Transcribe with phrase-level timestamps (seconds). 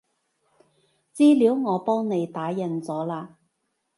[1.15, 3.35] 資料我幫你打印咗喇